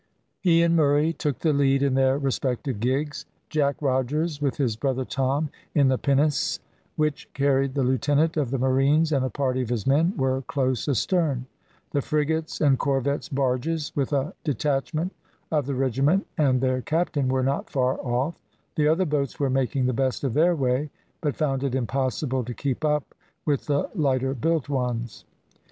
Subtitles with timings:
[0.39, 3.25] He and Murray took the lead in their respective gigs.
[3.51, 6.59] Jack Rogers, with his brother Tom in the pinnace,
[6.95, 10.87] which carried the lieutenant of the marines and a party of his men, were close
[10.89, 11.45] astern.
[11.91, 15.11] The frigate's and corvette's barges, with a detachment
[15.51, 18.39] of the regiment and their captain, were not far off;
[18.77, 20.89] the other boats were making the best of their way,
[21.21, 23.13] but found it impossible to keep up
[23.45, 25.25] with the lighter built ones.